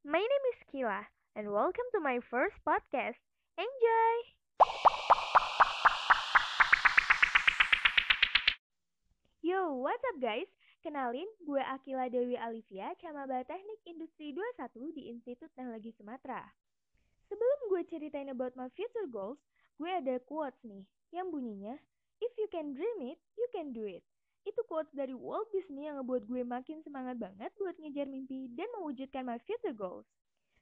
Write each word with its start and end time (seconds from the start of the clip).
My 0.00 0.16
name 0.16 0.44
is 0.56 0.64
Kila, 0.72 1.12
and 1.36 1.52
welcome 1.52 1.84
to 1.92 2.00
my 2.00 2.24
first 2.24 2.56
podcast. 2.64 3.20
Enjoy! 3.60 4.14
Yo, 9.44 9.76
what's 9.76 10.00
up 10.08 10.16
guys? 10.16 10.48
Kenalin, 10.80 11.28
gue 11.44 11.60
Akila 11.60 12.08
Dewi 12.08 12.32
Alivia, 12.40 12.96
Camaba 12.96 13.44
Teknik 13.44 13.84
Industri 13.84 14.32
21 14.32 14.96
di 14.96 15.12
Institut 15.12 15.52
Teknologi 15.52 15.92
Sumatera. 15.92 16.48
Sebelum 17.28 17.68
gue 17.68 17.84
ceritain 17.84 18.32
about 18.32 18.56
my 18.56 18.72
future 18.72 19.04
goals, 19.04 19.36
gue 19.76 19.92
ada 19.92 20.16
quotes 20.24 20.56
nih, 20.64 20.88
yang 21.12 21.28
bunyinya, 21.28 21.76
If 22.24 22.32
you 22.40 22.48
can 22.48 22.72
dream 22.72 23.12
it, 23.12 23.20
you 23.36 23.44
can 23.52 23.76
do 23.76 23.84
it. 23.84 24.00
Itu 24.50 24.66
quotes 24.66 24.90
dari 24.90 25.14
Walt 25.14 25.46
Disney 25.54 25.86
yang 25.86 26.02
ngebuat 26.02 26.26
gue 26.26 26.42
makin 26.42 26.82
semangat 26.82 27.22
banget 27.22 27.54
buat 27.54 27.78
ngejar 27.78 28.10
mimpi 28.10 28.50
dan 28.50 28.66
mewujudkan 28.74 29.22
my 29.22 29.38
future 29.38 29.70
goals. 29.70 30.10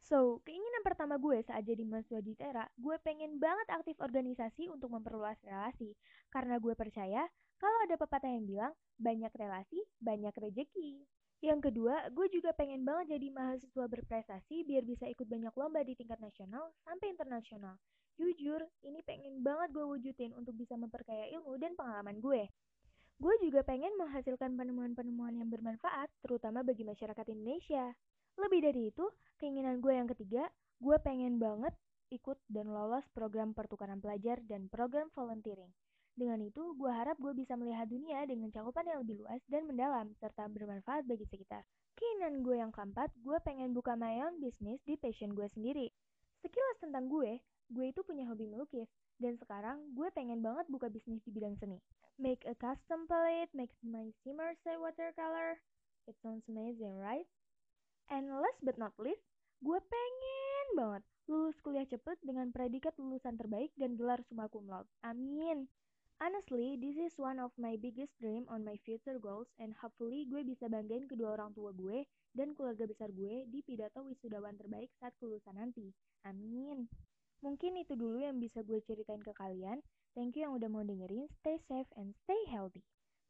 So, 0.00 0.44
keinginan 0.44 0.84
pertama 0.84 1.16
gue 1.16 1.40
saat 1.44 1.64
jadi 1.64 1.84
mahasiswa 1.84 2.20
di 2.20 2.36
Tera, 2.36 2.68
gue 2.76 2.96
pengen 3.00 3.40
banget 3.40 3.68
aktif 3.72 3.96
organisasi 4.00 4.68
untuk 4.68 4.92
memperluas 4.92 5.40
relasi. 5.44 5.96
Karena 6.28 6.60
gue 6.60 6.76
percaya, 6.76 7.24
kalau 7.56 7.78
ada 7.84 7.96
pepatah 7.96 8.28
yang 8.28 8.44
bilang, 8.48 8.72
banyak 9.00 9.32
relasi, 9.32 9.80
banyak 10.00 10.32
rejeki. 10.36 11.04
Yang 11.40 11.72
kedua, 11.72 12.12
gue 12.12 12.26
juga 12.28 12.52
pengen 12.52 12.84
banget 12.84 13.16
jadi 13.16 13.28
mahasiswa 13.32 13.84
berprestasi 13.88 14.64
biar 14.68 14.84
bisa 14.84 15.08
ikut 15.08 15.24
banyak 15.24 15.52
lomba 15.56 15.80
di 15.80 15.96
tingkat 15.96 16.20
nasional 16.20 16.68
sampai 16.84 17.16
internasional. 17.16 17.80
Jujur, 18.20 18.60
ini 18.84 19.00
pengen 19.00 19.40
banget 19.40 19.72
gue 19.72 19.84
wujudin 19.84 20.36
untuk 20.36 20.52
bisa 20.52 20.76
memperkaya 20.76 21.32
ilmu 21.32 21.56
dan 21.56 21.72
pengalaman 21.72 22.20
gue. 22.20 22.44
Gue 23.20 23.36
juga 23.44 23.60
pengen 23.60 23.92
menghasilkan 24.00 24.56
penemuan-penemuan 24.56 25.36
yang 25.36 25.52
bermanfaat, 25.52 26.08
terutama 26.24 26.64
bagi 26.64 26.88
masyarakat 26.88 27.28
Indonesia. 27.28 27.92
Lebih 28.40 28.60
dari 28.64 28.88
itu, 28.88 29.04
keinginan 29.36 29.84
gue 29.84 29.92
yang 29.92 30.08
ketiga, 30.08 30.48
gue 30.80 30.96
pengen 31.04 31.36
banget 31.36 31.76
ikut 32.08 32.40
dan 32.48 32.72
lolos 32.72 33.04
program 33.12 33.52
pertukaran 33.52 34.00
pelajar 34.00 34.40
dan 34.48 34.72
program 34.72 35.12
volunteering. 35.12 35.68
Dengan 36.16 36.40
itu, 36.40 36.72
gue 36.80 36.88
harap 36.88 37.20
gue 37.20 37.36
bisa 37.36 37.60
melihat 37.60 37.92
dunia 37.92 38.24
dengan 38.24 38.48
cakupan 38.48 38.88
yang 38.88 39.04
lebih 39.04 39.20
luas 39.20 39.44
dan 39.52 39.68
mendalam, 39.68 40.16
serta 40.16 40.48
bermanfaat 40.48 41.04
bagi 41.04 41.28
sekitar. 41.28 41.60
Keinginan 42.00 42.40
gue 42.40 42.56
yang 42.56 42.72
keempat, 42.72 43.12
gue 43.20 43.36
pengen 43.44 43.76
buka 43.76 44.00
my 44.00 44.16
own 44.24 44.40
business 44.40 44.80
di 44.88 44.96
passion 44.96 45.36
gue 45.36 45.44
sendiri. 45.52 45.92
Sekilas 46.40 46.80
tentang 46.80 47.04
gue, 47.12 47.36
gue 47.70 47.94
itu 47.94 48.02
punya 48.02 48.26
hobi 48.26 48.50
melukis, 48.50 48.90
dan 49.22 49.38
sekarang 49.38 49.80
gue 49.94 50.10
pengen 50.12 50.42
banget 50.42 50.66
buka 50.66 50.90
bisnis 50.90 51.22
di 51.22 51.30
bidang 51.30 51.54
seni. 51.56 51.78
Make 52.20 52.44
a 52.44 52.58
custom 52.58 53.08
palette, 53.08 53.54
make 53.56 53.72
my 53.80 54.12
shimmer 54.20 54.52
say 54.66 54.76
watercolor. 54.76 55.56
It 56.04 56.18
sounds 56.20 56.44
amazing, 56.50 56.98
right? 56.98 57.24
And 58.10 58.28
last 58.28 58.58
but 58.60 58.76
not 58.76 58.92
least, 58.98 59.22
gue 59.62 59.78
pengen 59.78 60.66
banget 60.74 61.02
lulus 61.30 61.54
kuliah 61.62 61.86
cepet 61.86 62.18
dengan 62.26 62.50
predikat 62.50 62.90
lulusan 62.98 63.38
terbaik 63.38 63.70
dan 63.78 63.94
gelar 63.94 64.18
summa 64.26 64.50
cum 64.50 64.66
laude. 64.66 64.90
Amin. 65.06 65.70
Honestly, 66.20 66.76
this 66.76 67.00
is 67.00 67.16
one 67.16 67.40
of 67.40 67.54
my 67.56 67.80
biggest 67.80 68.12
dream 68.20 68.44
on 68.52 68.60
my 68.60 68.76
future 68.84 69.16
goals 69.16 69.48
and 69.56 69.72
hopefully 69.78 70.28
gue 70.28 70.44
bisa 70.44 70.68
banggain 70.68 71.08
kedua 71.08 71.38
orang 71.38 71.56
tua 71.56 71.72
gue 71.72 72.04
dan 72.36 72.52
keluarga 72.52 72.84
besar 72.84 73.08
gue 73.14 73.48
di 73.48 73.64
pidato 73.64 74.04
wisudawan 74.04 74.52
terbaik 74.58 74.92
saat 75.00 75.16
kelulusan 75.16 75.56
nanti. 75.56 75.88
Amin. 76.28 76.90
Mungkin 77.40 77.80
itu 77.80 77.96
dulu 77.96 78.20
yang 78.20 78.36
bisa 78.36 78.60
gue 78.60 78.80
ceritain 78.84 79.20
ke 79.20 79.32
kalian. 79.32 79.80
Thank 80.12 80.36
you 80.36 80.44
yang 80.44 80.56
udah 80.56 80.68
mau 80.68 80.84
dengerin. 80.84 81.28
Stay 81.40 81.56
safe 81.64 81.88
and 81.96 82.12
stay 82.24 82.38
healthy. 82.52 82.84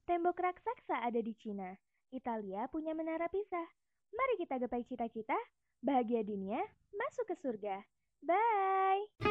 Tembok 0.08 0.42
raksasa 0.42 1.06
ada 1.06 1.22
di 1.22 1.30
Cina. 1.38 1.78
Italia 2.10 2.66
punya 2.66 2.90
menara 2.90 3.30
Pisa. 3.30 3.62
Mari 4.10 4.34
kita 4.42 4.58
gapai 4.58 4.82
cita-cita, 4.82 5.38
bahagia 5.78 6.26
dunia, 6.26 6.58
masuk 6.90 7.30
ke 7.30 7.34
surga. 7.38 7.86
Bye! 8.26 9.29